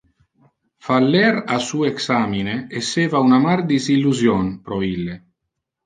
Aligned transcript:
Faller 0.87 1.43
a 1.57 1.59
su 1.59 1.85
examine 1.91 2.57
esseva 2.81 3.21
un 3.29 3.39
amar 3.41 3.65
disillusion 3.75 4.53
pro 4.69 4.85
ille. 4.93 5.25